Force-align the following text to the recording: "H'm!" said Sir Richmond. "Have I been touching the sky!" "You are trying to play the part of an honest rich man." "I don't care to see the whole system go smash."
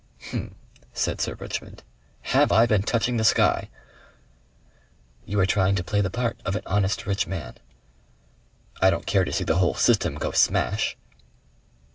"H'm!" 0.19 0.55
said 0.93 1.21
Sir 1.21 1.35
Richmond. 1.35 1.83
"Have 2.33 2.51
I 2.51 2.65
been 2.65 2.81
touching 2.81 3.17
the 3.17 3.23
sky!" 3.23 3.69
"You 5.25 5.39
are 5.39 5.45
trying 5.45 5.75
to 5.75 5.83
play 5.83 6.01
the 6.01 6.09
part 6.09 6.39
of 6.43 6.55
an 6.55 6.63
honest 6.65 7.05
rich 7.05 7.27
man." 7.27 7.57
"I 8.81 8.89
don't 8.89 9.05
care 9.05 9.25
to 9.25 9.31
see 9.31 9.43
the 9.43 9.57
whole 9.57 9.75
system 9.75 10.15
go 10.15 10.31
smash." 10.31 10.97